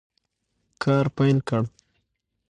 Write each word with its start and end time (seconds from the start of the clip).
کار 0.83 1.05
پیل 1.15 1.37
کړ. 1.47 1.63